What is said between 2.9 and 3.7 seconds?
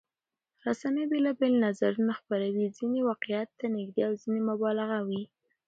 واقعيت ته